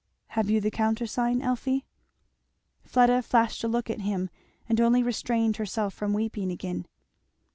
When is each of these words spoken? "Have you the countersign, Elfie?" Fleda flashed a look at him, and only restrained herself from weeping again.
"Have 0.29 0.49
you 0.49 0.59
the 0.59 0.71
countersign, 0.71 1.43
Elfie?" 1.43 1.85
Fleda 2.83 3.21
flashed 3.21 3.63
a 3.63 3.67
look 3.67 3.87
at 3.87 4.01
him, 4.01 4.31
and 4.67 4.81
only 4.81 5.03
restrained 5.03 5.57
herself 5.57 5.93
from 5.93 6.11
weeping 6.11 6.51
again. 6.51 6.87